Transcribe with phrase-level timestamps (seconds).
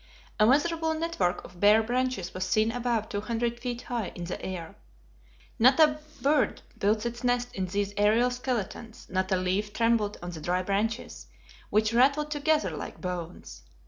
[0.39, 4.43] A miserable network of bare branches was seen above two hundred feet high in the
[4.43, 4.73] air.
[5.59, 10.31] Not a bird built its nest in these aerial skeletons; not a leaf trembled on
[10.31, 11.27] the dry branches,
[11.69, 13.61] which rattled together like bones.